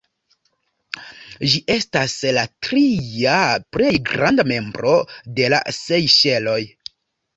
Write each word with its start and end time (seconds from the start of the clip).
Ĝi 1.51 1.59
estas 1.73 2.15
la 2.37 2.45
tria 2.67 3.35
plej 3.77 3.93
granda 4.11 4.47
membro 4.53 4.95
de 5.41 5.53
la 5.57 5.61
Sejŝeloj. 5.83 6.61